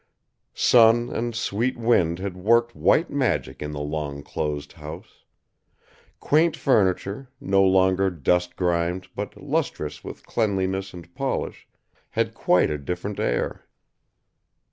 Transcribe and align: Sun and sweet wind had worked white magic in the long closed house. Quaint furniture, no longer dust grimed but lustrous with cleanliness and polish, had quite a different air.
Sun 0.55 1.11
and 1.11 1.35
sweet 1.35 1.77
wind 1.77 2.17
had 2.17 2.35
worked 2.35 2.75
white 2.75 3.11
magic 3.11 3.61
in 3.61 3.69
the 3.71 3.79
long 3.81 4.23
closed 4.23 4.73
house. 4.73 5.25
Quaint 6.19 6.57
furniture, 6.57 7.29
no 7.39 7.61
longer 7.63 8.09
dust 8.09 8.55
grimed 8.55 9.09
but 9.15 9.37
lustrous 9.37 10.03
with 10.03 10.25
cleanliness 10.25 10.91
and 10.95 11.13
polish, 11.13 11.67
had 12.09 12.33
quite 12.33 12.71
a 12.71 12.79
different 12.79 13.19
air. 13.19 13.67